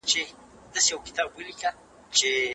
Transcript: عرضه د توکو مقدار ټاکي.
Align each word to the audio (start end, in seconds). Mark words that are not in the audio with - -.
عرضه 0.07 0.23
د 0.73 0.75
توکو 0.87 1.39
مقدار 1.47 1.73
ټاکي. 2.17 2.35